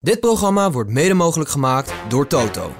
[0.00, 2.72] Dit programma wordt mede mogelijk gemaakt door Toto.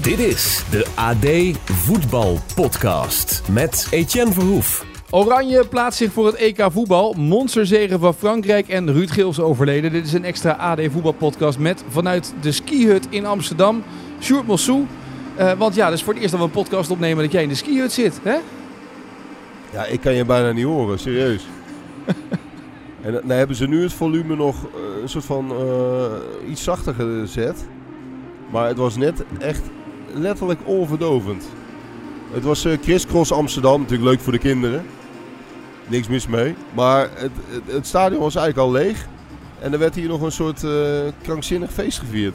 [0.00, 4.86] Dit is de AD Voetbal Podcast met Etienne Verhoef.
[5.10, 7.12] Oranje plaatst zich voor het EK voetbal.
[7.12, 9.92] Monsterzegen van Frankrijk en Ruud Geels overleden.
[9.92, 13.82] Dit is een extra AD voetbalpodcast met vanuit de skihut in Amsterdam.
[14.20, 14.86] Sjoerd Mossou.
[15.38, 17.42] Uh, want ja, dat is voor het eerst dat we een podcast opnemen dat jij
[17.42, 18.36] in de skihut zit, hè?
[19.72, 21.46] Ja, ik kan je bijna niet horen, serieus.
[23.00, 26.94] en dan hebben ze nu het volume nog uh, een soort van uh, iets zachter
[26.94, 27.66] gezet.
[28.50, 29.62] Maar het was net echt
[30.14, 31.48] letterlijk onverdovend.
[32.32, 34.84] Het was uh, Crisscross Amsterdam, natuurlijk leuk voor de kinderen.
[35.86, 36.54] Niks mis mee.
[36.74, 37.30] Maar het,
[37.64, 39.06] het, stadion was eigenlijk al leeg.
[39.60, 40.66] En er werd hier nog een soort
[41.22, 42.34] krankzinnig feest gevierd.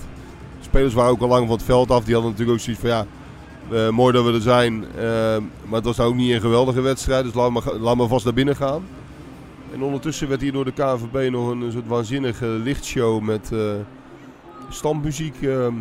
[0.61, 2.03] Spelers waren ook al lang van het veld af.
[2.03, 4.79] Die hadden natuurlijk ook zoiets van ja, mooi dat we er zijn.
[5.65, 7.23] Maar het was nou ook niet een geweldige wedstrijd.
[7.23, 8.83] Dus laat maar, laat maar vast naar binnen gaan.
[9.73, 13.51] En ondertussen werd hier door de KNVB nog een, soort waanzinnige lichtshow met
[14.69, 15.73] standmuziek ehm,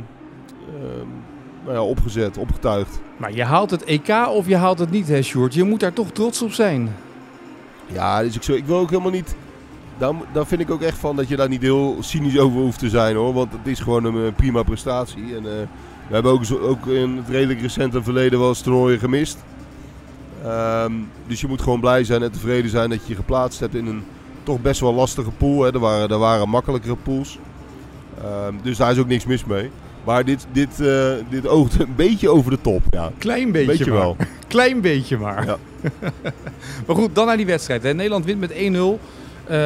[1.64, 3.00] nou ja, opgezet, opgetuigd.
[3.16, 5.54] Maar je haalt het EK of je haalt het niet, hè, Sjoerd?
[5.54, 6.94] Je moet daar toch trots op zijn.
[7.86, 9.36] Ja, dus ik, zo, ik wil ook helemaal niet...
[9.98, 12.78] Daar, daar vind ik ook echt van dat je daar niet heel cynisch over hoeft
[12.78, 13.32] te zijn, hoor.
[13.32, 15.36] Want het is gewoon een prima prestatie.
[15.36, 15.50] En, uh,
[16.08, 19.44] we hebben ook, ook in het redelijk recente verleden wel eens toernooien gemist.
[20.46, 23.74] Um, dus je moet gewoon blij zijn en tevreden zijn dat je je geplaatst hebt
[23.74, 24.04] in een
[24.42, 25.62] toch best wel lastige pool.
[25.62, 25.72] Hè.
[25.72, 27.38] Er, waren, er waren makkelijkere pools.
[28.46, 29.70] Um, dus daar is ook niks mis mee.
[30.04, 32.82] Maar dit, dit, uh, dit oogt een beetje over de top.
[32.90, 33.10] Ja.
[33.18, 34.00] Klein beetje, beetje maar.
[34.00, 34.16] wel.
[34.48, 35.46] Klein beetje maar.
[35.46, 35.56] Ja.
[36.86, 37.82] maar goed, dan naar die wedstrijd.
[37.82, 37.94] Hè.
[37.94, 38.94] Nederland wint met 1-0 uh,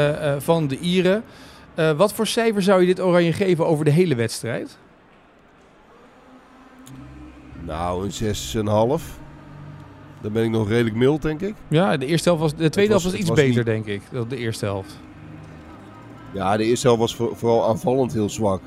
[0.08, 1.24] uh, van de Ieren.
[1.96, 4.78] Wat voor cijfer zou je dit Oranje geven over de hele wedstrijd?
[7.64, 9.25] Nou, een 6,5.
[10.26, 11.54] Dan ben ik nog redelijk mild, denk ik.
[11.68, 13.64] Ja, de, eerste helft was, de tweede was, helft was iets was beter, niet...
[13.64, 14.98] denk ik, dan de eerste helft.
[16.34, 18.62] Ja, de eerste helft was voor, vooral aanvallend heel zwak.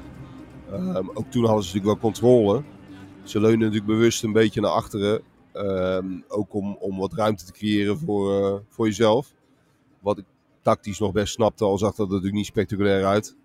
[0.72, 2.64] Um, ook toen hadden ze natuurlijk wel controle.
[3.24, 5.22] Ze leunen natuurlijk bewust een beetje naar achteren.
[5.54, 9.34] Um, ook om, om wat ruimte te creëren voor, uh, voor jezelf.
[10.00, 10.26] Wat ik
[10.62, 13.36] tactisch nog best snapte, al zag dat er natuurlijk niet spectaculair uit.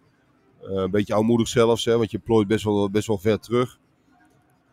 [0.63, 3.79] Uh, een beetje oudmoedig zelfs, hè, want je plooit best wel, best wel ver terug.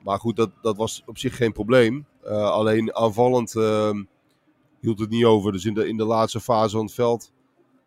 [0.04, 2.06] Maar goed, dat, dat was op zich geen probleem.
[2.26, 3.54] Uh, alleen aanvallend
[4.82, 5.52] hield het niet over.
[5.52, 7.32] Dus in de, in de laatste fase van het veld,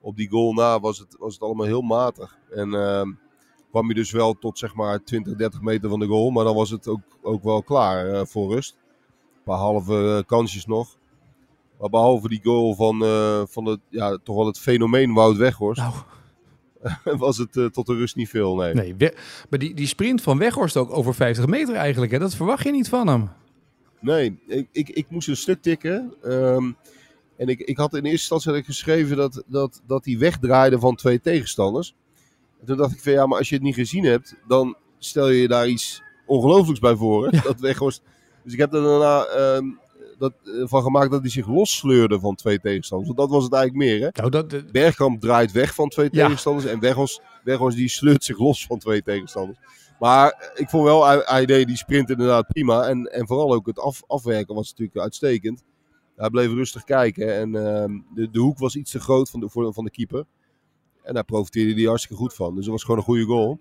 [0.00, 2.38] op die goal na, was het, was het allemaal heel matig.
[2.50, 3.10] En ehm,
[3.70, 6.30] kwam je dus wel tot zeg maar 20, 30 meter van de goal.
[6.30, 8.76] Maar dan was het ook, ook wel klaar uh, voor rust.
[9.36, 10.96] Een paar halve uh, kansjes nog.
[11.80, 15.80] Maar behalve die goal van, uh, van het, ja, toch wel het fenomeen Wout Weghorst.
[15.80, 15.94] Nou.
[17.18, 18.74] was het tot de rust niet veel, nee.
[18.74, 18.94] Nee,
[19.50, 22.18] maar die, die sprint van Weghorst ook over 50 meter eigenlijk, hè?
[22.18, 23.30] dat verwacht je niet van hem.
[24.04, 26.14] Nee, ik, ik, ik moest een stuk tikken.
[26.24, 26.76] Um,
[27.36, 31.20] en ik, ik had in eerste instantie geschreven dat, dat, dat hij wegdraaide van twee
[31.20, 31.94] tegenstanders.
[32.60, 35.28] En toen dacht ik van ja, maar als je het niet gezien hebt, dan stel
[35.28, 37.24] je je daar iets ongelooflijks bij voor.
[37.24, 37.36] Hè?
[37.36, 37.42] Ja.
[37.42, 38.02] Dat Weghorst.
[38.42, 39.72] Dus ik heb er daarna uh,
[40.30, 43.12] dat, uh, van gemaakt dat hij zich lossleurde van twee tegenstanders.
[43.12, 44.00] Want dat was het eigenlijk meer.
[44.00, 44.08] Hè?
[44.12, 44.60] Nou, dat, uh...
[44.72, 46.24] Bergkamp draait weg van twee Ja.
[46.24, 46.66] tegenstanders.
[46.66, 49.58] En Weghorst, Weghorst die sleurt zich los van twee tegenstanders.
[49.98, 52.82] Maar ik vond wel, hij, hij deed die sprint inderdaad prima.
[52.86, 55.62] En, en vooral ook het af, afwerken was natuurlijk uitstekend.
[56.16, 57.34] Hij bleef rustig kijken.
[57.36, 60.24] En uh, de, de hoek was iets te groot van de, voor, van de keeper.
[61.02, 62.54] En daar profiteerde hij hartstikke goed van.
[62.54, 63.60] Dus dat was gewoon een goede goal.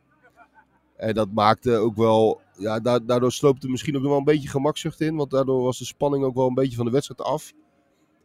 [0.96, 2.41] En dat maakte ook wel.
[2.58, 5.16] Ja, daardoor sloopte misschien ook nog wel een beetje gemakzucht in.
[5.16, 7.53] Want daardoor was de spanning ook wel een beetje van de wedstrijd af.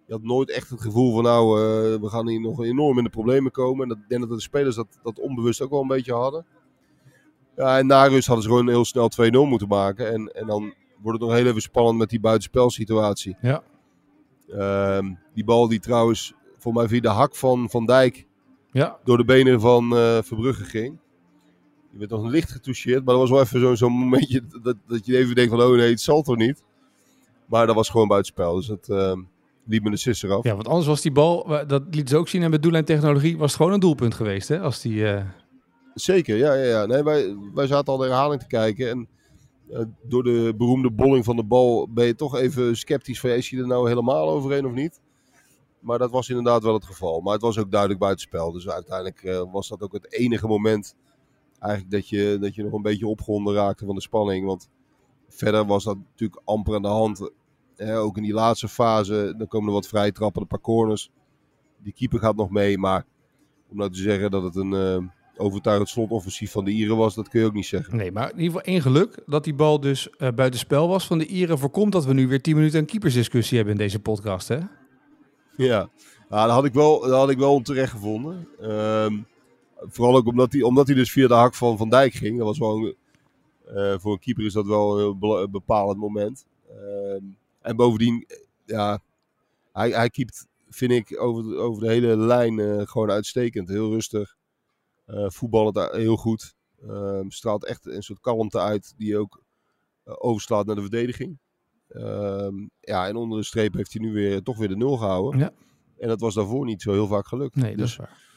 [0.06, 3.04] Je had nooit echt het gevoel van nou, uh, we gaan hier nog enorm in
[3.04, 3.82] de problemen komen.
[3.82, 6.46] En dat, ik denk dat de spelers dat, dat onbewust ook wel een beetje hadden.
[7.56, 10.12] Ja, en na rust hadden ze gewoon heel snel 2-0 moeten maken.
[10.12, 13.36] En, en dan wordt het nog heel even spannend met die buitenspelsituatie.
[13.40, 13.62] Ja.
[14.48, 14.98] Uh,
[15.34, 18.26] die bal die trouwens voor mij via de hak van Van Dijk
[18.70, 18.98] ja.
[19.04, 20.98] door de benen van uh, Verbrugge ging.
[21.98, 25.06] Die werd nog licht getoucheerd, maar dat was wel even zo'n zo momentje dat, dat
[25.06, 26.62] je even denkt van oh nee, het zal toch niet.
[27.46, 29.12] Maar dat was gewoon buitenspel, dus het uh,
[29.64, 30.44] liep me de sisser af.
[30.44, 33.46] Ja, want anders was die bal, dat liet ze ook zien en met doellijntechnologie was
[33.46, 34.94] het gewoon een doelpunt geweest hè, als die...
[34.94, 35.20] Uh...
[35.94, 36.86] Zeker, ja, ja, ja.
[36.86, 39.08] Nee, wij, wij zaten al de herhaling te kijken en
[39.70, 43.50] uh, door de beroemde bolling van de bal ben je toch even sceptisch van is
[43.50, 45.00] hij er nou helemaal overheen of niet.
[45.80, 47.20] Maar dat was inderdaad wel het geval.
[47.20, 48.52] Maar het was ook duidelijk buitenspel.
[48.52, 50.94] Dus uiteindelijk uh, was dat ook het enige moment
[51.58, 54.46] eigenlijk dat je, dat je nog een beetje opgewonden raakte van de spanning.
[54.46, 54.68] Want
[55.28, 57.30] verder was dat natuurlijk amper aan de hand.
[57.76, 61.10] Eh, ook in die laatste fase, dan komen er wat vrije trappen, een paar corners.
[61.82, 62.78] Die keeper gaat nog mee.
[62.78, 63.04] Maar
[63.68, 64.98] om nou te zeggen dat het een uh,
[65.36, 67.96] overtuigend slotoffensief van de Ieren was, dat kun je ook niet zeggen.
[67.96, 71.18] Nee, maar in ieder geval één geluk dat die bal dus uh, buitenspel was van
[71.18, 71.58] de Ieren.
[71.58, 74.58] Voorkomt dat we nu weer 10 minuten een keepersdiscussie hebben in deze podcast, hè?
[75.56, 75.88] Ja,
[76.28, 78.48] Nou, dat had ik wel, dat had ik wel onterecht gevonden.
[78.60, 79.18] Ehm,
[79.80, 82.36] vooral ook omdat hij, omdat hij dus via de hak van Van Dijk ging.
[82.38, 82.96] Dat was wel een-
[83.66, 86.44] eh, voor een keeper is dat wel een bepalend moment.
[86.68, 87.24] Ehm,
[87.60, 89.00] en bovendien, eh, ja,
[89.72, 93.68] hij, hij keept, vind ik, over de, over de hele lijn eh, gewoon uitstekend.
[93.68, 94.36] Heel rustig.
[95.10, 96.54] Voetballend heel goed.
[96.88, 99.42] Ehm, straalt echt een soort kalmte uit die ook
[100.04, 101.38] overslaat naar de verdediging.
[101.88, 105.40] Ehm, ja, en onder de streep heeft hij nu weer toch weer de nul gehouden.
[105.40, 105.52] Ja.
[105.98, 107.54] En dat was daarvoor niet zo heel vaak gelukt.
[107.56, 108.27] Nee, dat dus is waar.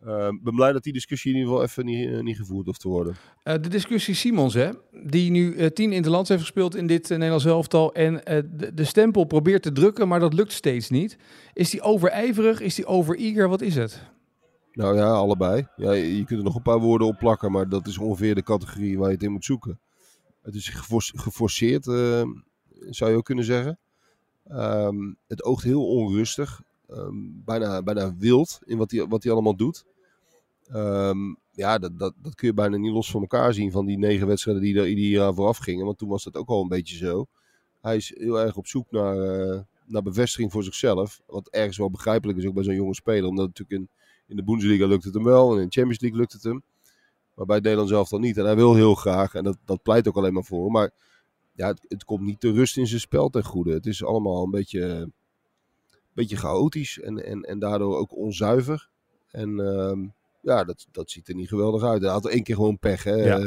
[0.00, 2.80] Ik ben blij dat die discussie in ieder geval even niet, eh, niet gevoerd hoeft
[2.80, 3.16] te worden.
[3.42, 4.70] Eh, de discussie Simons, hè,
[5.04, 7.94] die nu eh, tien interlands heeft gespeeld in dit Nederlands elftal.
[7.94, 11.18] En de, de stempel probeert te drukken, maar dat lukt steeds niet.
[11.52, 12.60] Is die overijverig?
[12.60, 13.48] Is die overeager?
[13.48, 14.02] Wat is het?
[14.72, 15.66] Nou ja, allebei.
[15.76, 18.42] Ja, je kunt er nog een paar woorden op plakken, maar dat is ongeveer de
[18.42, 19.80] categorie waar je het in moet zoeken.
[20.42, 21.84] Het is geforce- geforceerd,
[22.90, 23.78] zou je ook kunnen zeggen.
[24.44, 27.14] Ehm, het oogt heel onrustig, ehm,
[27.44, 29.84] bijna, bijna wild in wat hij wat hij allemaal doet.
[30.72, 33.98] Ehm, ja, dat, dat, dat kun je bijna niet los van elkaar zien van die
[33.98, 35.84] negen wedstrijden die er ieder jaar vooraf gingen.
[35.84, 37.26] Want toen was dat ook al een beetje zo.
[37.80, 41.20] Hij is heel erg op zoek naar, eh, naar bevestiging voor zichzelf.
[41.26, 43.28] Wat ergens wel begrijpelijk is ook bij zo'n jonge speler.
[43.28, 43.88] Omdat natuurlijk in,
[44.26, 46.62] in de Bundesliga lukt het hem wel en in de Champions League lukt het hem.
[47.34, 48.36] Maar bij Nederland zelf dan niet.
[48.36, 50.70] En hij wil heel graag, en dat, dat pleit ook alleen maar voor.
[50.70, 50.90] Maar
[51.52, 53.72] ja, het, het komt niet de rust in zijn spel ten goede.
[53.72, 55.12] Het is allemaal een beetje, een
[56.12, 58.88] beetje chaotisch en, en, en daardoor ook onzuiver.
[59.30, 60.06] En ehm,
[60.40, 62.02] ja, dat, dat ziet er niet geweldig uit.
[62.02, 63.04] Hij had één keer gewoon pech.
[63.04, 63.14] Hè?
[63.14, 63.38] Ja.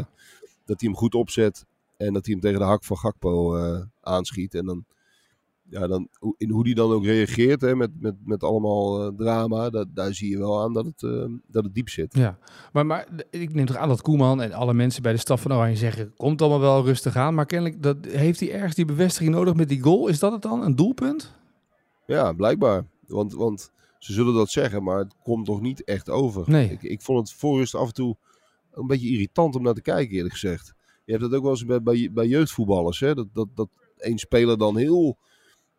[0.66, 1.66] Dat hij hem goed opzet
[1.98, 4.56] en dat hij hem tegen de hak van Gakpo eh, aanschiet.
[4.56, 4.86] En dan,
[5.70, 9.12] ja, dan, hoe- in hoe die dan ook reageert hè, met, met, met allemaal eh,
[9.16, 12.14] drama, dat, daar zie je wel aan dat het, eh, dat het diep zit.
[12.16, 12.38] Ja,
[12.74, 15.54] maar, maar ik neem toch aan dat Koeman en alle mensen bij de staf van
[15.54, 16.14] Oranje zeggen...
[16.18, 19.70] komt allemaal wel rustig aan, maar kennelijk dat, heeft hij ergens die bevestiging nodig met
[19.70, 20.08] die goal.
[20.08, 21.34] Is dat het dan, een doelpunt?
[22.06, 22.86] Ja, blijkbaar.
[23.08, 23.72] Want, want
[24.04, 26.50] ze zullen dat zeggen, maar het komt nog niet echt over.
[26.50, 26.70] Nee.
[26.70, 28.18] Ik, ik vond het voor rust af en toe
[28.72, 30.74] een beetje irritant om naar te kijken, eerlijk gezegd.
[31.06, 33.00] Je hebt dat ook wel eens bij, bij, bij jeugdvoetballers.
[33.00, 33.14] Hè?
[33.14, 35.18] Dat, dat, dat één speler dan heel,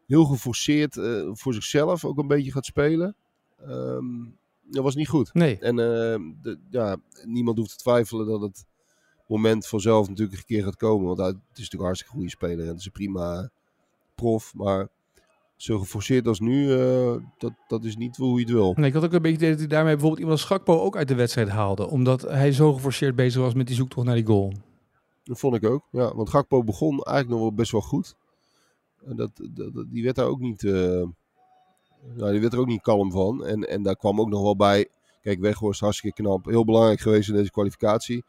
[0.07, 3.17] heel geforceerd eh, voor zichzelf ook een beetje gaat spelen.
[3.59, 4.25] Ehm,
[4.63, 5.35] dat was niet goed.
[5.35, 5.59] Nee.
[5.59, 8.65] En eh, de, ja, niemand hoeft te twijfelen dat het
[9.27, 11.07] moment vanzelf natuurlijk een keer gaat komen.
[11.07, 13.51] Want hij, het is natuurlijk een hartstikke goede speler en het is een prima
[14.15, 14.55] prof.
[14.55, 14.89] Maar
[15.57, 18.73] zo geforceerd als nu, eh, dat, dat is niet hoe je het wil.
[18.77, 18.87] nee.
[18.87, 21.09] Ik had ook een beetje idee dat hij daarmee bijvoorbeeld iemand als Gakpo ook uit
[21.09, 21.89] de wedstrijd haalde.
[21.89, 24.53] Omdat hij zo geforceerd bezig was met die zoektocht naar die goal.
[25.25, 25.89] Dat vond ik ook.
[25.91, 28.17] Ja, want Gakpo begon eigenlijk nog wel best wel goed.
[29.05, 29.31] En dat,
[29.89, 30.73] die werd daar ook niet, eh,
[32.15, 33.45] nou, die werd er ook niet kalm van.
[33.45, 34.89] En, en daar kwam ook nog wel bij.
[35.23, 36.45] Kijk, Weghorst hartstikke knap.
[36.45, 38.25] Heel belangrijk geweest in deze kwalificatie.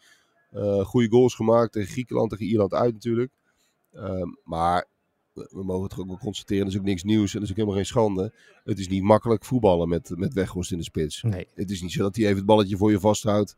[0.51, 3.31] Eh goede goals gemaakt tegen Griekenland, tegen Ierland uit natuurlijk.
[3.93, 4.87] Ehm, maar
[5.35, 7.55] we, mogen het ook wel constateren, dat is ook niks nieuws en dat is ook
[7.55, 8.33] helemaal geen schande.
[8.63, 11.21] Het is niet makkelijk voetballen met, met Weghorst in de spits.
[11.21, 11.47] Nee.
[11.53, 13.57] Het is niet zo dat hij even het balletje voor je vasthoudt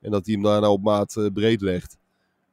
[0.00, 1.98] en dat hij hem daarna op maat eh, breed legt.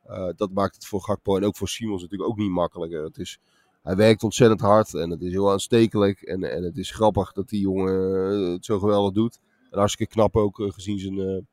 [0.04, 3.04] Eh, dat maakt het voor Gakpo en ook voor Simons natuurlijk ook niet makkelijker.
[3.04, 3.40] Het is,
[3.84, 6.22] hij werkt ontzettend hard en het is heel aanstekelijk.
[6.22, 9.40] En, en het is grappig dat die jongen eh, het zo geweldig doet.
[9.72, 11.48] En hartstikke knap ook gezien zijn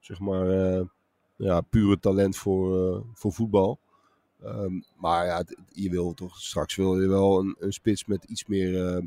[0.00, 0.46] zeg maar,
[1.36, 3.78] ja, pure talent voor, voor voetbal.
[4.44, 8.46] Ehm, maar ja, je wil toch straks wil je wel een, een spits met iets
[8.46, 9.02] meer, eh,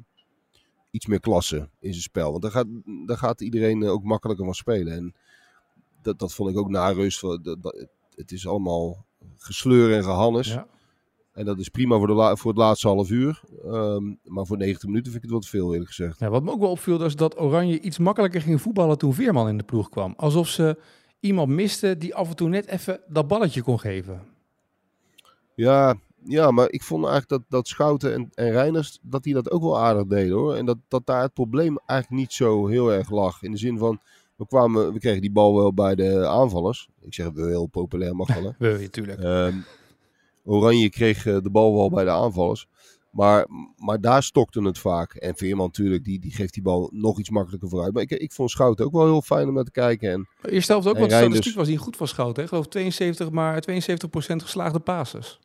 [0.92, 2.30] iets meer klasse in zijn spel.
[2.32, 2.68] Want daar gaat,
[3.06, 4.94] daar gaat iedereen eh, ook makkelijker van spelen.
[4.94, 5.14] En
[6.02, 7.22] dat, dat vond ik ook na rust.
[7.22, 9.06] Dat, dat- het is allemaal
[9.38, 10.48] gesleur en gehannes.
[10.48, 10.68] Ja.
[11.34, 13.42] En dat is prima voor, de voor het laatste half uur.
[13.64, 16.20] Ehm, maar voor 90 minuten vind ik het wat veel, eerlijk gezegd.
[16.20, 19.48] Ja, wat me ook wel opviel, was dat Oranje iets makkelijker ging voetballen toen Veerman
[19.48, 20.14] in de ploeg kwam.
[20.18, 20.78] Alsof ze
[21.20, 24.22] iemand misten die af en toe net even dat balletje kon geven.
[25.56, 25.96] Ja,
[26.28, 29.62] ja, maar ik vond eigenlijk dat, dat Schouten en, en Reiners, dat die dat ook
[29.62, 30.56] wel aardig deden hoor.
[30.56, 33.44] En dat, dat daar het probleem eigenlijk niet zo heel erg lag.
[33.44, 34.00] In de zin van,
[34.36, 36.90] we, kwamen, we kregen die bal wel bij de aanvallers.
[37.02, 38.78] Ik zeg wel heel populair mag wel hè.
[38.82, 39.20] Natuurlijk.
[39.20, 39.58] Ehm,
[40.44, 42.68] Oranje kreeg eh, de bal wel bij de aanvallers.
[43.10, 43.48] Maar,
[43.78, 45.14] maar daar stokte het vaak.
[45.14, 47.94] En Veerman natuurlijk, die, die geeft die bal nog iets makkelijker vooruit.
[47.94, 50.12] Maar ik, ik vond Schouten ook wel heel fijn om naar te kijken.
[50.12, 52.36] En Eerst helft ook, en want de statistiek was niet goed van Schouten.
[52.36, 52.42] hè.
[52.42, 55.40] Ik geloof 72, maar 72% geslaagde passes.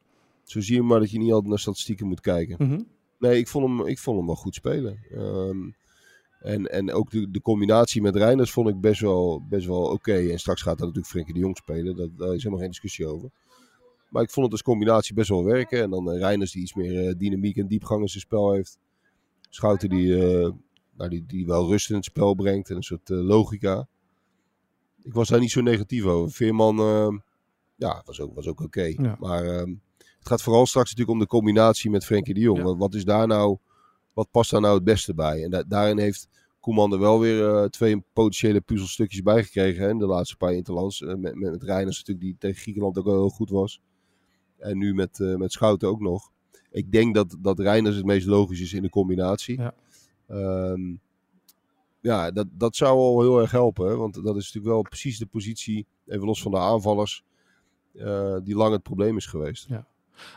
[0.51, 2.57] Zo zie je maar dat je niet altijd naar statistieken moet kijken.
[2.67, 2.83] Mhm.
[3.19, 4.99] Nee, ik vond hem, ik vond hem wel goed spelen.
[5.11, 5.71] Ehm,
[6.41, 10.15] en, en ook de, de combinatie met Reiners vond ik best wel, best wel oké.
[10.15, 11.97] En straks gaat daar natuurlijk Frenkie de Jong spelen.
[11.97, 13.31] Dat, daar is helemaal geen discussie over.
[14.09, 15.83] Maar ik vond het als combinatie best wel werken.
[15.83, 18.79] En dan eh, Reiners die iets meer eh, dynamiek en diepgang in zijn spel heeft.
[19.49, 20.51] Schouten die, eh,
[20.97, 23.89] nou, die, die wel rust in het spel brengt en een soort logica.
[25.03, 26.33] Ik was daar niet zo negatief over.
[26.33, 27.19] Veerman, eh,
[27.77, 28.83] ja, was ook, was ook oké.
[28.83, 29.17] Ja.
[29.19, 29.75] Maar ehm,
[30.21, 32.59] het gaat vooral straks natuurlijk om de combinatie met Frenkie de Jong.
[32.59, 32.77] Ja.
[32.77, 33.59] Wat, is daar nou,
[34.13, 35.45] wat past daar nou het beste bij?
[35.45, 36.29] En da- daarin heeft
[36.61, 40.53] Koeman er wel weer eh, twee potentiële puzzelstukjes bij gekregen hè, in de laatste paar
[40.53, 41.01] interlands.
[41.01, 43.81] Uh, met, met, met Reiners natuurlijk, die tegen Griekenland ook wel heel goed was.
[44.59, 46.31] En nu met, uh, met Schouten ook nog.
[46.71, 49.59] Ik denk dat, dat Reiners het meest logisch is in de combinatie.
[49.59, 49.75] Ja,
[50.71, 51.01] um,
[52.01, 53.89] ja dat, dat zou al heel erg helpen.
[53.89, 57.25] Hè, want dat is natuurlijk wel precies de positie, even los van de aanvallers,
[58.43, 59.69] die lang het probleem is geweest.
[59.69, 59.87] Ja.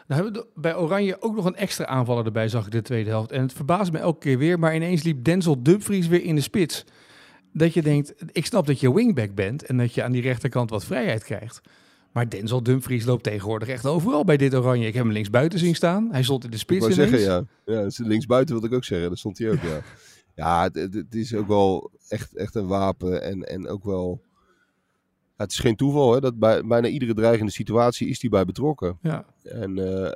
[0.08, 3.10] Nou hebben we bij Oranje ook nog een extra aanvaller erbij, zag ik de tweede
[3.10, 3.32] helft.
[3.32, 6.42] En het verbaast me elke keer weer, maar ineens liep Denzel Dumfries weer in de
[6.42, 6.86] spits.
[7.54, 10.70] Dat je denkt, ik snap dat je wingback bent en dat je aan die rechterkant
[10.70, 11.62] wat vrijheid krijgt.
[12.12, 14.88] Maar Denzel Dumfries loopt tegenwoordig echt overal bij dit Oranje.
[14.88, 16.08] Ik heb hem links buiten zien staan.
[16.12, 17.44] Hij stond in de spits ik zeggen, ja.
[17.66, 19.10] ja links buiten wilde ik ook zeggen.
[19.10, 19.82] Dat stond hij ook, ja.
[20.44, 24.22] ja, het, het, is ook wel echt, echt een wapen en, en ook wel
[25.36, 28.98] het is geen toeval hè, dat bij bijna iedere dreigende situatie is hij bij betrokken.
[29.02, 29.26] Ja.
[29.44, 30.12] En uh,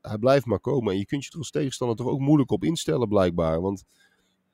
[0.00, 0.92] hij blijft maar komen.
[0.92, 3.60] En je kunt je er als tegenstander toch ook moeilijk op instellen blijkbaar.
[3.60, 3.84] Want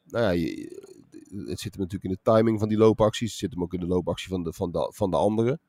[0.04, 0.86] nou ja, je,
[1.30, 3.30] het zit hem natuurlijk in de timing van die loopacties.
[3.30, 5.60] Het zit hem ook in de loopactie van de, van de, van de anderen.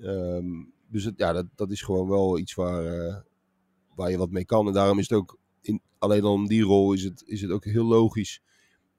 [0.00, 3.16] Um, dus het, ja, dat, dat is gewoon wel iets waar, uh,
[3.94, 4.66] waar je wat mee kan.
[4.66, 7.50] En daarom is het ook, in, alleen al om die rol is het, is het
[7.50, 8.40] ook heel logisch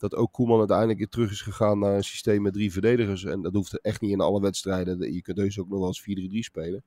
[0.10, 3.24] dat ook Koeman uiteindelijk terug is gegaan naar een systeem met drie verdedigers.
[3.24, 5.14] En dat hoeft echt niet in alle wedstrijden.
[5.14, 6.84] Je kunt dus ook nog wel eens 4-3-3 spelen.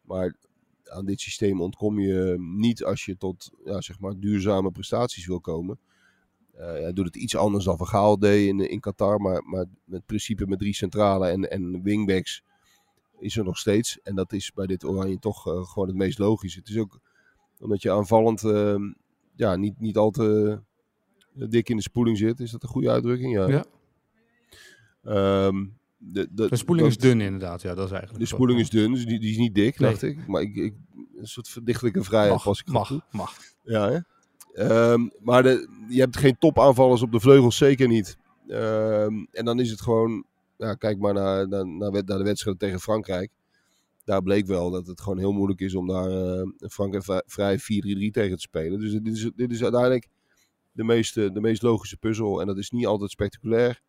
[0.00, 0.36] Maar
[0.84, 5.40] aan dit systeem ontkom je niet als je tot ja, zeg maar duurzame prestaties wil
[5.40, 5.78] komen.
[6.54, 9.20] Uh, hij doet het iets anders dan Van Gaal deed in, in Qatar.
[9.20, 12.42] Maar, maar met principe met drie centrale en, en wingbacks
[13.18, 14.00] is er nog steeds.
[14.02, 16.54] En dat is bij dit Oranje toch uh, gewoon het meest logisch.
[16.54, 17.00] Het is ook
[17.58, 18.76] omdat je aanvallend uh,
[19.36, 20.60] ja, niet, niet al te
[21.34, 22.40] dik in de spoeling zit.
[22.40, 23.32] Is dat een goede uitdrukking?
[23.32, 23.48] Ja.
[23.48, 23.64] ja.
[25.46, 28.20] Um, de, de, de spoeling is dun inderdaad, ja, dat is eigenlijk.
[28.20, 29.90] De spoeling is dun, dus die, die is niet dik, nee.
[29.90, 30.26] dacht ik.
[30.26, 30.74] Maar ik, ik,
[31.16, 33.36] een soort verdichtelijke vrijheid mag, pas ik mag, mag.
[33.62, 33.98] Ja, hè?
[34.92, 38.16] Um, maar de, je hebt geen topaanvallers op de vleugels, zeker niet.
[38.48, 40.24] Um, en dan is het gewoon,
[40.56, 43.30] ja, kijk maar naar, naar, naar, naar de wedstrijd tegen Frankrijk.
[44.04, 47.62] Daar bleek wel dat het gewoon heel moeilijk is om daar uh, Frankrijk vrij 4-3-3
[48.10, 48.80] tegen te spelen.
[48.80, 50.08] Dus dit is, dit is uiteindelijk
[50.74, 52.40] de meest, de meest logische puzzel.
[52.40, 53.80] En dat is niet altijd spectaculair.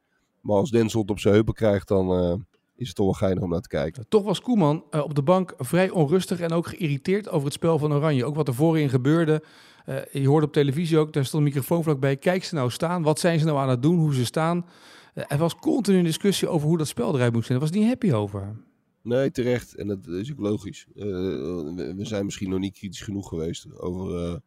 [0.42, 2.34] Maar als Denzel het op zijn heupen krijgt, dan uh,
[2.76, 4.06] is het toch wel geinig om naar te kijken.
[4.10, 7.80] Toch was Koeman uh, op de bank vrij onrustig en ook geïrriteerd over het spel
[7.80, 8.26] van Oranje.
[8.26, 9.44] Ook wat er voorin gebeurde.
[9.86, 12.18] Uh, je hoorde op televisie ook, daar stond een microfoon vlakbij.
[12.18, 14.66] Kijk ze nou staan, wat zijn ze nou aan het doen, hoe ze staan.
[15.14, 17.60] er was continu een discussie over hoe dat spel eruit moest zijn.
[17.60, 18.56] Daar was niet happy over.
[19.02, 19.76] Nee, terecht.
[19.76, 20.88] En dat is ook logisch.
[20.94, 24.42] we zijn misschien nog niet kritisch genoeg geweest over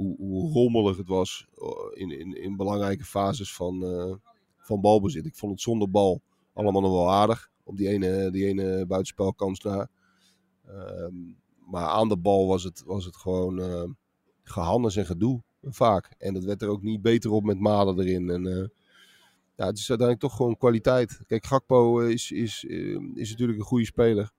[0.00, 1.46] hoe, hoe rommelig het was
[1.92, 4.14] in, in, in belangrijke fases van, uh,
[4.58, 5.26] van balbezit.
[5.26, 7.50] Ik vond het zonder bal allemaal nog wel aardig.
[7.64, 9.88] Op die ene, die ene buitenspelkans na.
[10.68, 13.84] Um, maar aan de bal was het, was het gewoon uh,
[14.42, 15.42] gehannes en gedoe.
[15.62, 16.14] Vaak.
[16.18, 18.30] En dat werd er ook niet beter op met Malen erin.
[18.30, 18.42] En,
[19.56, 21.20] ja, het is uiteindelijk toch gewoon kwaliteit.
[21.26, 22.64] Kijk, Gakpo is, is,
[23.14, 24.32] is natuurlijk een goede speler.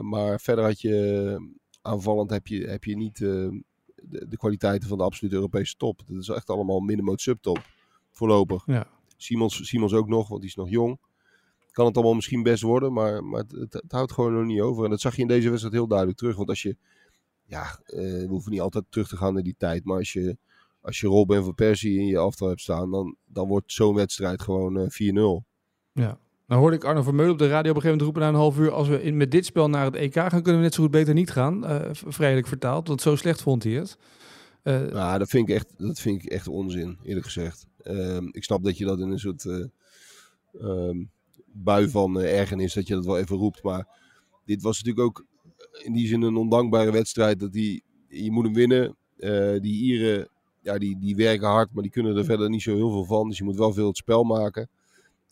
[0.00, 1.36] maar verder had je
[1.82, 3.20] aanvallend heb je, heb je niet
[4.12, 6.00] de, de kwaliteiten van de absolute Europese top.
[6.06, 7.64] Dat is echt allemaal middenmoot subtop
[8.10, 8.62] voorlopig.
[8.66, 8.86] Ja.
[9.16, 11.00] Simons, Simons ook nog, want die is nog jong.
[11.70, 14.84] Kan het allemaal misschien best worden, maar, maar het, het, houdt gewoon nog niet over.
[14.84, 16.36] En dat zag je in deze wedstrijd heel duidelijk terug.
[16.36, 16.76] Want als je,
[17.44, 19.84] ja, uh, we hoeven niet altijd terug te gaan naar die tijd.
[19.84, 20.36] Maar als je,
[20.80, 24.42] als je Robin van Persie in je aftal hebt staan, dan, dan wordt zo'n wedstrijd
[24.42, 25.50] gewoon uh, 4-0.
[25.92, 26.18] Ja.
[26.52, 28.44] Nou hoorde ik Arno Vermeulen op de radio op een gegeven moment roepen na een
[28.44, 28.70] half uur...
[28.70, 31.14] als we met dit spel naar het EK gaan, kunnen we net zo goed beter
[31.14, 31.64] niet gaan.
[31.64, 33.98] Uh, vrijelijk vertaald, want zo slecht vond hij het.
[34.64, 37.66] Uh, ja, dat vind, ik echt, dat vind ik echt onzin, eerlijk gezegd.
[37.82, 39.64] Uh, ik snap dat je dat in een soort uh,
[40.60, 41.10] um,
[41.52, 43.62] bui van ergernis, dat je dat wel even roept.
[43.62, 43.88] Maar
[44.44, 45.24] dit was natuurlijk ook
[45.82, 47.40] in die zin een ondankbare wedstrijd.
[47.40, 48.96] Dat die, je moet hem winnen.
[49.62, 50.28] die Ieren,
[50.60, 53.28] ja, die, die werken hard, maar die kunnen er verder niet zo heel veel van.
[53.28, 54.68] Dus je moet wel veel het spel maken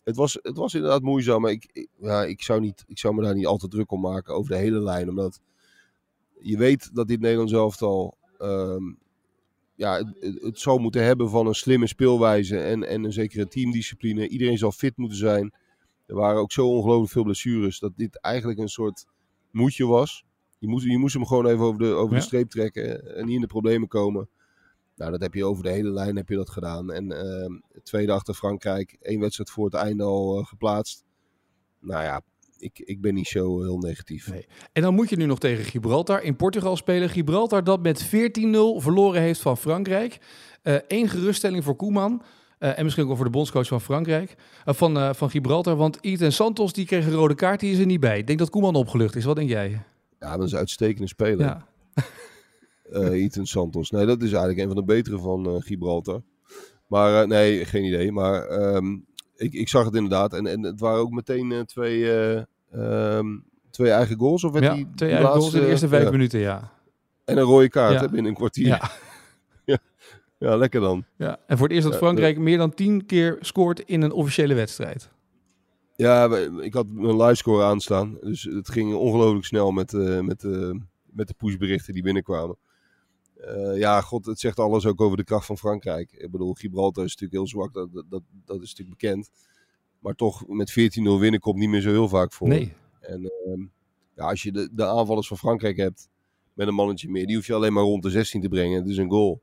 [0.03, 3.15] het was, het was inderdaad moeizaam, maar ik, ik, ja, ik, zou niet, ik zou
[3.15, 5.09] me daar niet al te druk om maken over de hele lijn.
[5.09, 5.39] Omdat
[6.39, 8.99] je weet dat dit Nederlands elftal um,
[9.75, 14.27] ja, het, het zou moeten hebben van een slimme speelwijze en, en een zekere teamdiscipline.
[14.27, 15.53] Iedereen zal fit moeten zijn.
[16.05, 19.05] Er waren ook zo ongelooflijk veel blessures dat dit eigenlijk een soort
[19.51, 20.25] moedje was.
[20.59, 23.35] Je moest, je moest hem gewoon even over de, over de streep trekken en niet
[23.35, 24.29] in de problemen komen.
[25.01, 26.91] Nou, dat heb je over de hele lijn heb je dat gedaan.
[26.91, 31.03] En uh, tweede achter Frankrijk, één wedstrijd voor het einde al uh, geplaatst.
[31.79, 32.21] Nou ja,
[32.57, 34.31] ik, ik ben niet zo heel negatief.
[34.31, 34.47] Nee.
[34.73, 37.09] En dan moet je nu nog tegen Gibraltar in Portugal spelen.
[37.09, 38.09] Gibraltar dat met 14-0
[38.75, 40.17] verloren heeft van Frankrijk.
[40.61, 42.21] Eén uh, geruststelling voor Koeman.
[42.59, 44.35] Uh, en misschien ook voor de bondscoach van Frankrijk.
[44.65, 45.75] Uh, van, uh, van Gibraltar.
[45.75, 47.59] Want Ethan Santos die kreeg een rode kaart.
[47.59, 48.17] Die is er niet bij.
[48.17, 49.25] Ik denk dat Koeman opgelucht is.
[49.25, 49.81] Wat denk jij?
[50.19, 51.45] Ja, dat is een uitstekende speler.
[51.45, 51.67] Ja.
[52.91, 53.89] uh, Ethan Santos.
[53.89, 56.21] Nee, dat is eigenlijk een van de betere van uh, Gibraltar.
[56.87, 58.11] Maar nee, geen idee.
[58.11, 58.97] Maar ehm,
[59.35, 60.33] ik, ik zag het inderdaad.
[60.33, 62.11] En, en het waren ook meteen twee,
[62.71, 63.27] ehm,
[63.69, 64.43] twee eigen goals.
[64.43, 66.71] Of werd ja, die, twee eigen laatste, goals in de eerste vijf minuten, ja.
[67.25, 68.67] En een rode kaart hè, binnen een kwartier.
[69.65, 69.77] Ja.
[70.37, 70.57] ja.
[70.57, 71.05] lekker dan.
[71.17, 71.39] Ja.
[71.47, 75.09] En voor het eerst dat Frankrijk meer dan tien keer scoort in een officiële wedstrijd.
[75.95, 78.17] Ja, ik had mijn livescore aanstaan.
[78.21, 80.43] Dus het ging ongelooflijk snel met, met,
[81.05, 82.57] met de pushberichten die binnenkwamen.
[83.41, 86.11] Uh, ja, god, het zegt alles ook over de kracht van Frankrijk.
[86.11, 89.29] Ik bedoel, Gibraltar is natuurlijk heel zwak, dat, dat, dat is natuurlijk bekend.
[89.99, 90.75] Maar toch, met 14-0
[91.19, 92.47] winnen komt niet meer zo heel vaak voor.
[92.47, 92.73] Nee.
[92.99, 93.61] En ehm,
[94.15, 96.09] ja, als je de, de aanvallers van Frankrijk hebt,
[96.53, 98.79] met een mannetje meer, die hoef je alleen maar rond de 16 te brengen.
[98.79, 99.41] Het is een goal.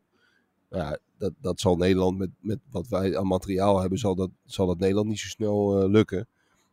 [0.71, 4.67] Ja, dat, dat zal Nederland met, met wat wij aan materiaal hebben, zal dat, zal
[4.67, 6.29] dat Nederland niet zo snel lukken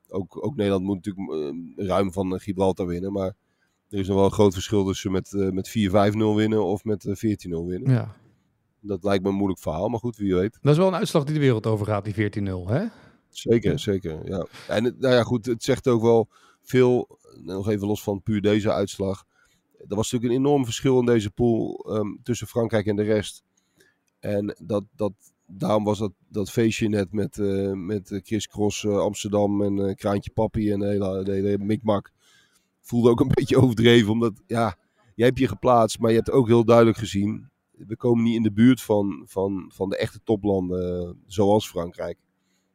[0.10, 1.32] ook, ook Nederland moet natuurlijk
[1.78, 3.12] uh, ruim van Gibraltar winnen.
[3.12, 3.36] Maar
[3.90, 7.06] er is nog wel een groot verschil tussen met, uh, met 4-5-0 winnen of met
[7.08, 7.92] 14-0 winnen.
[7.92, 8.16] Ja.
[8.80, 10.58] Dat lijkt me een moeilijk verhaal, maar goed, wie weet.
[10.62, 12.86] Dat is wel een uitslag die de wereld over gaat, die 14-0, hè?
[13.30, 14.30] Zeker, zeker.
[14.30, 14.48] Ja.
[14.68, 16.30] En nou ja, goed, het zegt ook wel
[16.62, 19.24] veel, nog even los van puur deze uitslag.
[19.88, 23.44] Er was natuurlijk een enorm verschil in deze pool um, tussen Frankrijk en de rest.
[24.20, 25.14] En dat, dat,
[25.46, 29.96] daarom was dat, dat feestje net met, uh, met Chris Cross uh, Amsterdam en uh,
[29.96, 32.12] Kraantje Papi en de hele, de hele mikmak.
[32.86, 34.78] Voelde ook een beetje overdreven, omdat ja,
[35.16, 37.50] jij hebt je geplaatst, maar je hebt ook heel duidelijk gezien.
[37.72, 42.18] We komen niet in de buurt van, van, van de echte toplanden zoals Frankrijk.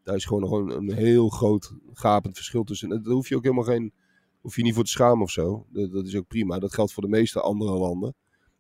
[0.02, 2.92] Daar is gewoon nog een, heel groot gapend verschil tussen.
[2.92, 3.92] En daar hoef je ook helemaal geen,
[4.40, 5.66] hoef je niet voor te schamen of zo.
[5.72, 6.58] Dat, dat is ook prima.
[6.58, 8.14] Dat geldt voor de meeste andere landen.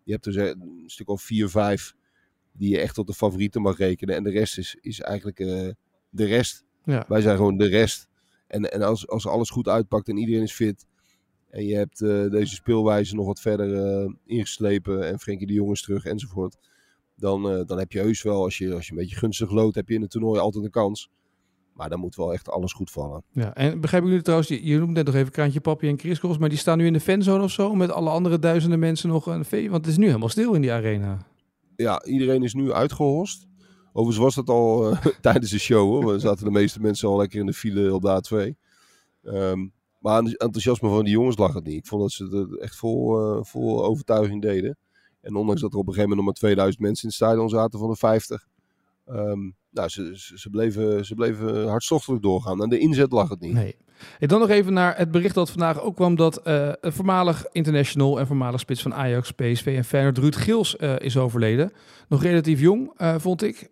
[0.04, 1.94] Je hebt dus een stuk of vier, vijf
[2.52, 4.16] die je echt tot de favorieten mag rekenen.
[4.16, 5.70] En de rest is, is eigenlijk uh,
[6.10, 6.64] de rest.
[6.84, 7.04] Ja.
[7.08, 8.08] Wij zijn gewoon de rest.
[8.46, 10.86] En, en als, als alles goed uitpakt en iedereen is fit.
[11.50, 15.08] En je hebt uh, deze speelwijze nog wat verder uh, ingeslepen.
[15.08, 16.56] En Frenkie de Jong is terug enzovoort.
[17.16, 19.88] Dan, dan heb je heus wel, als je, als je een beetje gunstig loopt, heb
[19.88, 21.10] je in het toernooi altijd een kans.
[21.74, 23.22] Maar dan moet wel echt alles goed vallen.
[23.32, 25.98] Ja, en begrijp ik nu trouwens, je, je noemt net nog even Kraantje Papi en
[25.98, 29.08] Chris maar die staan nu in de fanzone of zo, met alle andere duizenden mensen
[29.08, 29.70] nog een vee.
[29.70, 31.26] Want het is nu helemaal stil in die arena
[31.80, 33.48] ja, iedereen is nu uitgehost.
[33.92, 35.88] Overigens was dat al tijdens de show.
[35.88, 36.12] Hoor.
[36.12, 38.58] We zaten de meeste mensen al lekker in de file op de A2.
[39.22, 41.76] Um, maar aan het enthousiasme van die jongens lag het niet.
[41.76, 44.78] Ik vond dat ze het echt vol, uh, vol overtuiging deden.
[45.20, 47.48] En ondanks dat er op een gegeven moment nog maar 2000 mensen in het stadion
[47.48, 48.46] zaten van de 50.
[49.06, 52.62] Um, nou, ze, ze, ze, bleven, ze bleven hartstochtelijk doorgaan.
[52.62, 53.52] En de inzet lag het niet.
[53.52, 53.76] Nee.
[54.18, 57.46] En dan nog even naar het bericht dat vandaag ook kwam dat uh, een voormalig
[57.52, 61.72] international en voormalig spits van Ajax, PSV en Feyenoord, Ruud Gils, uh, is overleden.
[62.08, 63.70] Nog relatief jong, uh, vond ik.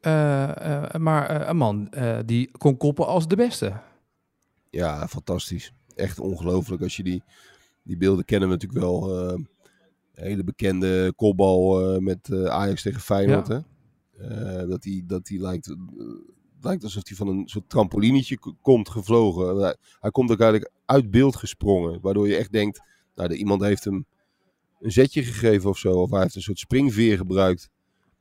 [0.98, 1.92] maar een man
[2.24, 3.72] die kon koppen als de beste.
[4.70, 5.72] Ja, fantastisch.
[5.98, 7.22] Echt ongelooflijk als je die,
[7.82, 9.18] die beelden kennen we natuurlijk wel.
[9.18, 9.48] een
[10.12, 13.46] hele bekende kopbal met Ajax tegen Feyenoord.
[13.46, 13.54] Ja.
[13.54, 14.66] Hè?
[14.66, 15.76] dat hij dat die lijkt
[16.60, 19.56] lijkt alsof hij van een soort trampolinetje komt gevlogen.
[19.56, 22.00] Hij, hij komt ook eigenlijk uit beeld gesprongen.
[22.00, 22.82] Waardoor je echt denkt,
[23.14, 24.06] nou, iemand heeft hem
[24.80, 25.92] een zetje gegeven of zo.
[25.92, 27.70] Of hij heeft een soort springveer gebruikt.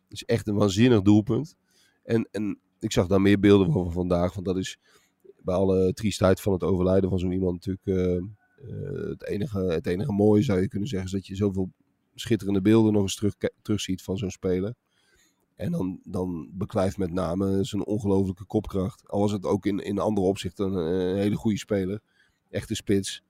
[0.07, 1.55] Dat is echt een waanzinnig doelpunt.
[2.03, 4.33] En, en ik zag daar meer beelden van vandaag.
[4.33, 4.77] Want dat is
[5.41, 8.23] bij alle triestheid van het overlijden van zo'n iemand natuurlijk uh,
[8.69, 11.07] uh, het, enige, het enige mooie zou je kunnen zeggen.
[11.07, 11.71] Is dat je zoveel
[12.15, 14.73] schitterende beelden nog eens terug, terugziet van zo'n speler.
[15.55, 19.03] En dan, dan beklijft met name zijn ongelofelijke kopkracht.
[19.07, 21.99] Al was het ook in, in andere opzichten een, een hele goede speler.
[22.49, 23.23] Echte spits.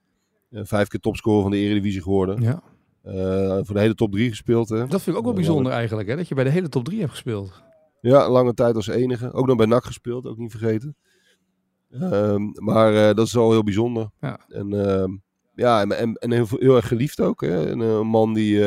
[0.49, 2.41] Uh, vijf keer topscorer van de Eredivisie geworden.
[2.41, 2.63] Ja.
[3.05, 4.69] Uh, voor de hele top 3 gespeeld.
[4.69, 4.77] Hè.
[4.77, 6.07] Dat vind ik ook wel bijzonder eigenlijk.
[6.07, 6.15] Hè?
[6.15, 7.63] Dat je bij de hele top 3 hebt gespeeld.
[8.01, 9.33] Ja, lange tijd als enige.
[9.33, 10.95] Ook nog bij NAC gespeeld, ook niet vergeten.
[11.89, 14.09] Um, maar uh, dat is al heel bijzonder.
[14.21, 14.39] Ja.
[14.47, 15.05] En, uh,
[15.55, 17.41] ja, en, en, en heel, heel, erg geliefd ook.
[17.41, 17.69] Hè?
[17.71, 18.59] Een, een man die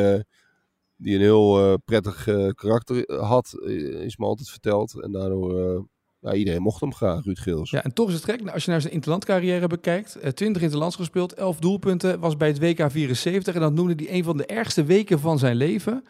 [0.97, 3.55] die een heel prettig karakter had,
[4.01, 5.01] is me altijd verteld.
[5.03, 5.85] En daardoor,
[6.21, 7.71] ja, iedereen mocht hem graag, Ruud Gils.
[7.71, 11.33] Ja, en toch is het gek, als je naar zijn interlandcarrière bekijkt, 20 interlands gespeeld,
[11.33, 14.85] 11 doelpunten, was bij het WK 74 en dat noemde hij een van de ergste
[14.85, 16.05] weken van zijn leven.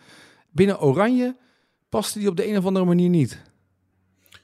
[0.50, 1.36] Binnen Oranje
[1.88, 3.42] paste hij op de een of andere manier niet.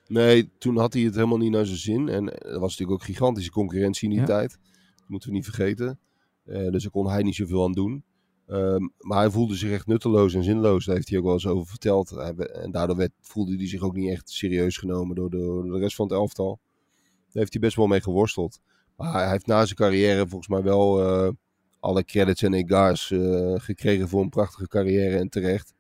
[0.09, 2.09] Nee, toen had hij het helemaal niet naar zijn zin.
[2.09, 4.27] En er was natuurlijk ook gigantische concurrentie in die ja.
[4.27, 4.59] tijd.
[4.97, 5.99] Dat moeten we niet vergeten.
[6.45, 8.05] dus daar kon hij niet zoveel aan doen.
[8.49, 10.85] Um, maar hij voelde zich echt nutteloos en zinloos.
[10.85, 12.11] Daar heeft hij ook wel eens over verteld.
[12.11, 15.73] Hij, en daardoor werd, voelde hij zich ook niet echt serieus genomen door de, door
[15.73, 16.59] de rest van het elftal.
[16.97, 18.61] Daar heeft hij best wel mee geworsteld.
[18.97, 21.33] Maar hij heeft na zijn carrière volgens mij wel uh,
[21.81, 25.75] alle credits en egars uh, gekregen voor een prachtige carrière en terecht.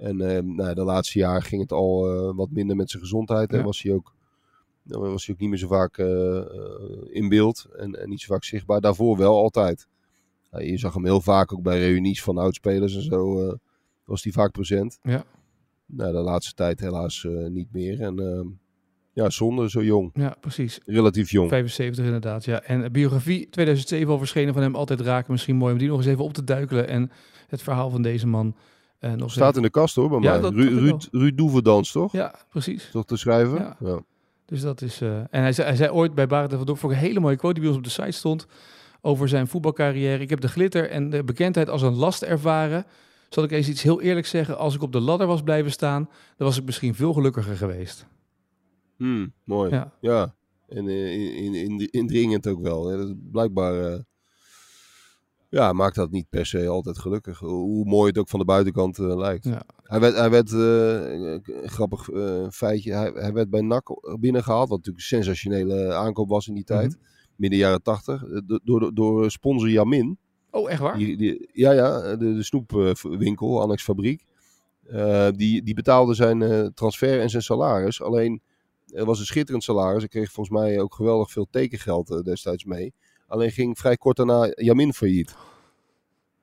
[0.00, 3.50] En uh, nou, de laatste jaar ging het al wat minder met zijn gezondheid.
[3.50, 3.58] Ja.
[3.58, 4.14] En was hij ook,
[4.82, 5.98] nou, was hij ook niet meer zo vaak
[7.08, 8.80] in beeld en, en niet zo vaak zichtbaar.
[8.80, 9.88] Daarvoor wel altijd.
[10.50, 13.58] Nou, je zag hem heel vaak ook bij reunies van oudspelers en zo.
[14.10, 14.98] Was hij vaak present.
[15.02, 15.24] Ja.
[15.86, 18.00] nou, de laatste tijd helaas eh, niet meer.
[18.00, 18.46] En ehm,
[19.12, 20.10] ja, zonde, zo jong.
[20.14, 20.80] Ja, precies.
[20.86, 21.48] Relatief jong.
[21.48, 22.62] 75 inderdaad, ja.
[22.62, 25.32] En eh, biografie 2007 al verschenen van hem, altijd raken.
[25.32, 26.88] Misschien mooi om die nog eens even op te duikelen.
[26.88, 27.10] En
[27.48, 28.56] het verhaal van deze man
[29.00, 30.40] eh, nog Staat in de kast hoor, bij Ja, mij.
[30.40, 32.12] dat- Ru- dat ook Ruud, Ruud Doeverdans, toch?
[32.12, 32.88] Ja, precies.
[32.92, 33.58] Toch te schrijven?
[33.58, 33.76] Ja.
[33.80, 34.00] Ja.
[34.46, 35.00] Dus dat is.
[35.00, 37.20] eh, en hij zei, hij zei ooit bij Barend en van Dorp voor een hele
[37.20, 38.46] mooie quote die bij ons op de site stond.
[39.00, 40.22] Over zijn voetbalcarrière.
[40.22, 42.84] Ik heb de glitter en de bekendheid als een last ervaren.
[43.28, 44.58] Zal ik eens iets heel eerlijk zeggen.
[44.58, 46.02] Als ik op de ladder was blijven staan,
[46.36, 48.06] dan was ik misschien veel gelukkiger geweest.
[48.96, 49.70] Hmm, mooi.
[49.70, 49.92] Ja.
[50.00, 50.34] Ja.
[50.68, 52.88] En eh, in, in, in, indringend ook wel.
[52.88, 52.96] hè.
[52.96, 53.98] Dat is blijkbaar eh,
[55.50, 57.38] ja, maakt dat niet per se altijd gelukkig.
[57.38, 59.44] Hoe mooi het ook van de buitenkant eh, lijkt.
[59.44, 59.62] Ja.
[59.82, 61.20] Hij werd, hij werd eh,
[61.62, 64.68] een grappig eh, feitje, hij, hij werd bij NAC binnengehaald.
[64.68, 66.98] Wat natuurlijk een sensationele aankoop was in die tijd.
[67.36, 68.24] Midden jaren tachtig.
[68.46, 70.18] do- Door, door sponsor Jamin.
[70.50, 70.98] Oh, echt waar?
[70.98, 74.24] Die, die, ja, ja, de, de snoepwinkel, Annex Fabriek.
[75.36, 78.02] Die, die betaalde zijn transfer en zijn salaris.
[78.02, 78.42] Alleen,
[78.86, 80.02] het was een schitterend salaris.
[80.02, 82.92] Ik kreeg volgens mij ook geweldig veel tekengeld destijds mee.
[83.30, 85.34] Alleen ging vrij kort daarna Jamin failliet.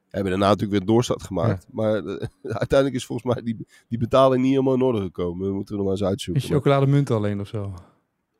[0.09, 1.65] Hebben daarna natuurlijk weer een doorstart gemaakt.
[1.71, 1.93] Maar
[2.63, 5.45] uiteindelijk is volgens mij die, die betaling niet helemaal in orde gekomen.
[5.45, 6.43] Dat moeten we nog maar eens Een uitzoeken.
[6.43, 7.73] Maar chocolademunt alleen of zo.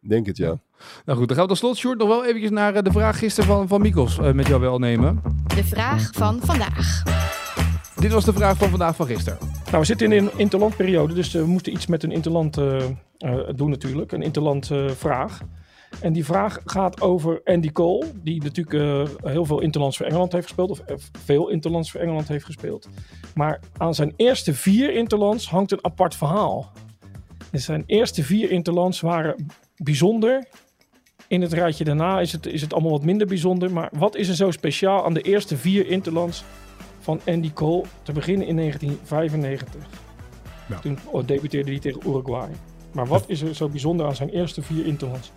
[0.01, 0.59] ik denk het, ja.
[1.05, 3.19] Nou goed, dan gaan we tot slot, Sjoerd, nog wel eventjes naar eh, de vraag
[3.19, 5.21] gisteren van, van Mikos eh, met jou wel nemen.
[5.55, 7.03] De vraag van vandaag.
[7.95, 9.39] Dit was de vraag van vandaag van gisteren.
[9.65, 12.83] Nou, we zitten in een interlandperiode, dus eh, we moeten iets met een interland eh,
[13.17, 14.11] eh, doen natuurlijk.
[14.11, 15.41] Een interland eh, vraag.
[16.01, 20.31] En die vraag gaat over Andy Cole, die natuurlijk eh, heel veel interlands voor Engeland
[20.31, 20.69] heeft gespeeld.
[20.69, 22.89] Of eh, veel interlands voor Engeland heeft gespeeld.
[23.35, 26.71] Maar aan zijn eerste vier interlands hangt een apart verhaal.
[27.51, 30.47] En zijn eerste vier interlands waren bijzonder.
[31.27, 33.71] In het rijtje daarna is het, is het allemaal wat minder bijzonder.
[33.71, 36.43] Maar wat is er zo speciaal aan de eerste vier interlands
[36.99, 39.81] van Andy Cole te beginnen in 1995.
[40.69, 40.79] Ja.
[40.79, 42.49] Toen debuteerde hij tegen Uruguay.
[42.93, 45.31] Maar wat is er zo bijzonder aan zijn eerste vier interlands?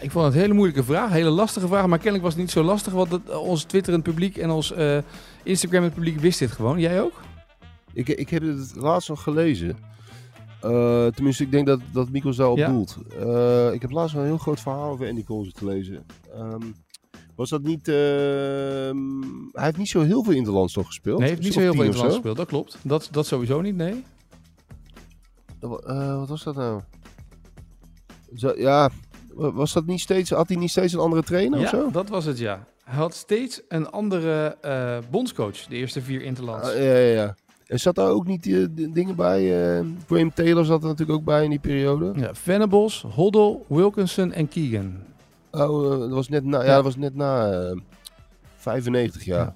[0.00, 1.86] Ik vond het een hele moeilijke vraag, hele lastige vraag.
[1.86, 4.98] Maar kennelijk was het niet zo lastig, want het, ons Twitterend publiek en ons eh
[5.42, 6.78] Instagram publiek wist dit gewoon.
[6.78, 7.20] Jij ook?
[7.92, 9.76] Ik, ik heb het laatst nog gelezen.
[10.60, 12.68] Eh, tenminste, ik denk dat, dat Mikos daarop Ja.
[12.68, 12.96] doelt.
[13.20, 16.06] Eh, ik heb laatst wel een heel groot verhaal over Andy te lezen.
[16.34, 16.62] Ehm,
[17.34, 17.88] was dat niet...
[17.88, 18.96] ehm,
[19.52, 21.18] hij heeft niet zo heel veel Interlands toch gespeeld?
[21.18, 22.78] Nee, hij heeft niet zo heel veel interlands gespeeld, dat klopt.
[22.82, 24.04] Dat, dat sowieso niet, nee.
[25.60, 26.80] Eh, wat was dat nou?
[28.34, 28.90] Zo, ja,
[29.40, 30.30] was dat niet steeds...
[30.30, 31.90] Had hij niet steeds een andere trainer of Ja, zo?
[31.90, 32.64] dat was het, ja.
[32.84, 36.68] Hij had steeds een andere eh, bondscoach, de eerste vier interlands.
[36.68, 37.34] Ah, ja, ja, ja.
[37.66, 39.76] En zat daar ook niet die, die dingen bij?
[39.78, 42.12] eh Graham Taylor zat er natuurlijk ook bij in die periode.
[42.16, 44.92] Ja, Venables, Hoddle, Wilkinson en Keegan.
[45.50, 47.76] Oh, eh, dat was net na, ja, dat was net na eh,
[48.56, 49.38] 95 jaar.
[49.44, 49.54] Ja.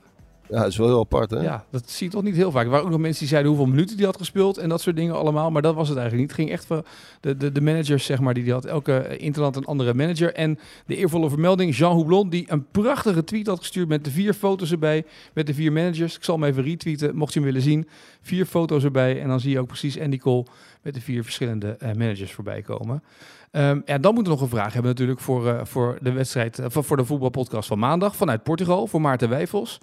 [0.48, 0.58] Ja.
[0.58, 1.40] dat is wel heel apart, hè?
[1.40, 2.64] Ja, dat zie je toch niet heel vaak.
[2.64, 4.96] Er waren ook nog mensen die zeiden hoeveel minuten die had gespeeld en dat soort
[4.96, 5.50] dingen allemaal.
[5.50, 6.36] Maar dat was het eigenlijk niet.
[6.36, 6.84] Het ging echt van
[7.20, 8.64] de, de, de managers, zeg maar, die die had.
[8.64, 10.34] Elke interland een andere manager.
[10.34, 14.34] En de eervolle vermelding, Jean Houblon, die een prachtige tweet had gestuurd met de vier
[14.34, 15.04] foto's erbij.
[15.32, 16.16] Met de vier managers.
[16.16, 17.88] Ik zal hem even retweeten, mocht je hem willen zien.
[18.20, 19.20] Vier foto's erbij.
[19.20, 20.46] En dan zie je ook precies Andy Cole
[20.82, 23.02] met de vier verschillende eh, managers voorbij komen.
[23.50, 26.58] Ehm, ja, dan moeten we nog een vraag hebben natuurlijk voor, eh, voor de wedstrijd,
[26.58, 29.80] eh, voor voor de voetbalpodcast van maandag vanuit Portugal, voor Maarten Wijfels.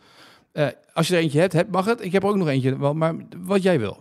[0.51, 2.03] Eh, als je er eentje hebt, mag het.
[2.05, 3.97] Ik heb er ook nog eentje, wel, maar wat jij wil.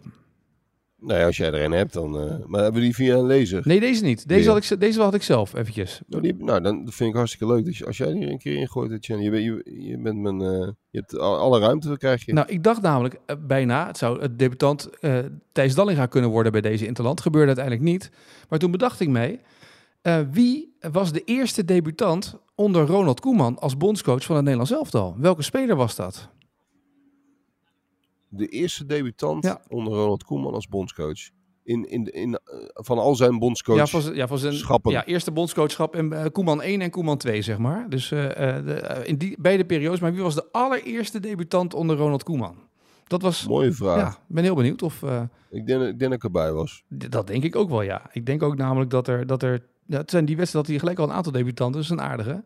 [1.02, 2.18] Nou ja, als jij er een hebt, dan...
[2.20, 3.62] eh, maar hebben we die via een lezer?
[3.64, 4.28] Nee, deze niet.
[4.28, 6.00] Deze, had, ik, deze had ik zelf eventjes.
[6.06, 7.64] Nou, die, nou, dan vind ik hartstikke leuk.
[7.64, 10.40] Dus als jij die er een keer in gooit, Etienne, je, je, je bent mijn...
[10.40, 12.32] eh, je hebt al- alle ruimte, krijg je.
[12.32, 14.90] Nou, ik dacht namelijk bijna, het zou het debutant
[15.52, 17.20] Thijs Dallinga kunnen worden bij deze Interland.
[17.20, 18.10] Gebeurde uiteindelijk niet.
[18.48, 19.40] Maar toen bedacht ik mij,
[20.30, 25.14] wie was de eerste debutant onder Ronald Koeman als bondscoach van het Nederlands elftal?
[25.18, 26.28] Welke speler was dat?
[28.32, 29.60] De eerste debutant Ja.
[29.68, 31.18] onder Ronald Koeman als bondscoach.
[31.62, 32.40] In, in, in, eh,
[32.72, 33.76] van al zijn bondscoach.
[33.76, 34.92] Ja, van, zijn- ja, van zijn schappen.
[34.92, 37.88] ja, eerste bondscoachschap en eh, Koeman 1 en Koeman 2, zeg maar.
[37.88, 38.18] Dus eh,
[38.64, 40.00] de, in die beide periodes.
[40.00, 42.56] Maar wie was de allereerste debutant onder Ronald Koeman?
[43.06, 43.46] Dat was...
[43.46, 43.96] Mooie vraag.
[43.98, 45.02] Ja, ik ben heel benieuwd of...
[45.50, 46.84] Ik, denk, ik denk dat ik erbij was.
[46.88, 48.02] Dat denk ik ook wel, ja.
[48.12, 49.26] Ik denk ook namelijk dat er...
[49.26, 51.90] Dat er ja, het zijn die wedstrijden dat hij gelijk al een aantal debutanten, dus
[51.90, 52.44] een aardige.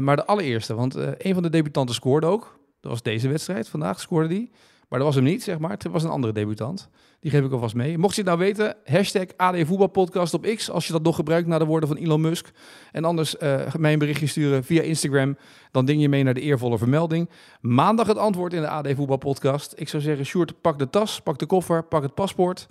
[0.00, 2.58] Maar de allereerste, want een van de debutanten scoorde ook.
[2.80, 4.50] Dat was deze wedstrijd, vandaag scoorde die.
[4.92, 5.70] Maar dat was hem niet, zeg maar.
[5.70, 6.88] Het was een andere debutant.
[7.20, 7.98] Die geef ik alvast mee.
[7.98, 10.70] Mocht je het nou weten, hashtag AD Voetbalpodcast op X.
[10.70, 12.50] Als je dat nog gebruikt na de woorden van Elon Musk.
[12.92, 15.36] En anders eh mij een berichtje sturen via Instagram.
[15.70, 17.30] Dan ding je mee naar de eervolle vermelding.
[17.60, 19.72] Maandag het antwoord in de AD Voetbalpodcast.
[19.76, 22.68] Ik zou zeggen, Sjoerd, pak de tas, pak de koffer, pak het paspoort.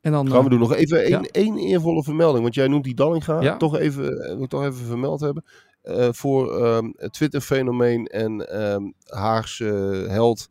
[0.00, 0.30] En dan...
[0.30, 0.60] Gaan we eh, doen.
[0.60, 1.28] Nog even één, ja.
[1.30, 2.42] één eervolle vermelding.
[2.42, 3.40] Want jij noemt die Dallinga.
[3.40, 3.56] Ja.
[3.56, 5.44] Toch even, eh, ik toch even vermeld hebben.
[6.10, 10.48] Voor ehm, het Twitter-fenomeen en ehm Haagse held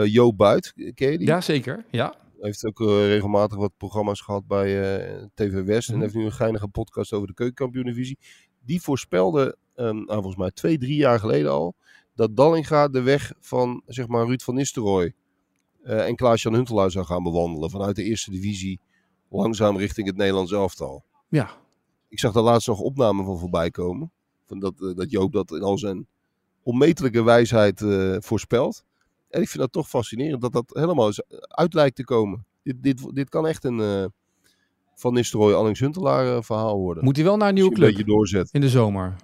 [0.00, 0.72] Jo Buit.
[0.94, 1.26] Ken je die?
[1.26, 1.84] Ja, zeker.
[1.90, 2.14] Ja.
[2.40, 5.88] Heeft ook eh, regelmatig wat programma's gehad bij eh, TV West.
[5.88, 5.96] Mhm.
[5.96, 8.18] En heeft nu een geinige podcast over de keukenkampioen-divisie.
[8.64, 11.74] Die voorspelde, ehm, nou, volgens mij twee, drie jaar geleden al,
[12.14, 15.14] dat Dallinga de weg van zeg maar, Ruud van Nistelrooy
[15.82, 17.70] eh, en Klaas-Jan Huntelaar zou gaan bewandelen.
[17.70, 18.80] Vanuit de eerste divisie
[19.28, 21.04] langzaam richting het Nederlands elftal.
[21.28, 21.50] Ja,
[22.08, 24.12] Ik zag daar laatst nog opnamen van voorbij komen.
[24.46, 26.06] Van dat, eh, dat Joop dat in al zijn
[26.62, 28.84] onmetelijke wijsheid eh, voorspelt.
[29.32, 31.10] En ik vind dat toch fascinerend dat dat helemaal
[31.48, 32.46] uit lijkt te komen.
[32.62, 34.04] Dit, dit, dit kan echt een eh,
[34.94, 37.04] Van Nistelrooy, Allings Huntelaar eh, verhaal worden.
[37.04, 38.48] moet hij wel naar een nieuwe een club beetje doorzet.
[38.52, 39.16] in de zomer.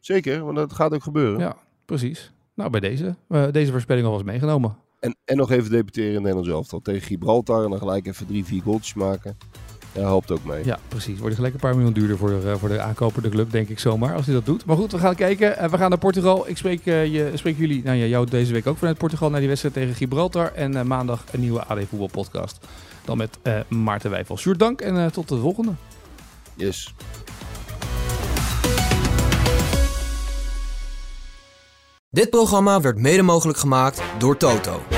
[0.00, 1.38] Zeker, want dat gaat ook gebeuren.
[1.40, 2.32] Ja, precies.
[2.54, 3.16] Nou, bij deze.
[3.28, 4.76] eh, deze voorspelling al was meegenomen.
[5.00, 7.64] En, en nog even debuteren in het Nederlands elftal tegen Gibraltar.
[7.64, 9.36] En dan gelijk even drie, vier goaltjes maken.
[9.96, 10.64] Ja, helpt ook mee.
[10.64, 11.18] Ja, precies.
[11.18, 14.14] Wordt gelijk een paar miljoen duurder voor de, voor de aankopende club, denk ik zomaar,
[14.14, 14.64] als hij dat doet.
[14.64, 15.58] Maar goed, we gaan kijken.
[15.58, 16.48] Eh, we gaan naar Portugal.
[16.48, 19.38] Ik spreek, eh, je, spreek jullie, nou ja, jou deze week ook vanuit Portugal naar
[19.38, 20.52] die wedstrijd tegen Gibraltar.
[20.52, 22.58] En eh, maandag een nieuwe AD Voetbal podcast.
[23.04, 24.38] Dan met eh, Maarten Wijfel.
[24.38, 25.72] Sjoerd, dank en eh, tot de volgende.
[26.54, 26.94] Yes.
[32.10, 34.95] Dit programma werd mede mogelijk gemaakt door Toto.